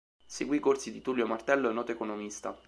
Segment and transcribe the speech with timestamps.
[0.25, 2.57] Seguì i corsi di Tullio Martello noto economista.